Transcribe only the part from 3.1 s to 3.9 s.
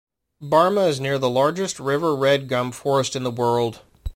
in the world.